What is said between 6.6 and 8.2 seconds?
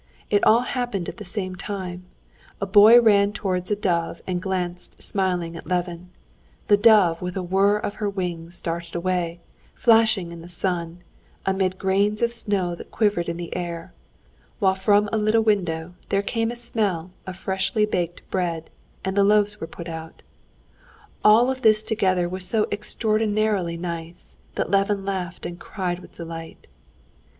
the dove, with a whir of her